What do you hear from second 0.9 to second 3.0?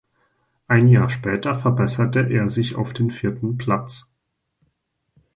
später verbesserte er sich auf